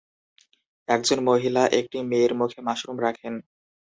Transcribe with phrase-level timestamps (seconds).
[0.89, 3.33] একজন মহিলা একটি মেয়ের মুখে মাশরুম রাখেন